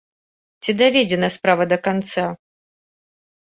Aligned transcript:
Ці 0.63 0.71
даведзена 0.79 1.29
справа 1.35 1.63
да 1.75 1.79
канца? 1.89 2.25